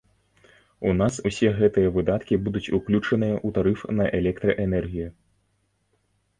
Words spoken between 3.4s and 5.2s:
ў тарыф на электраэнергію.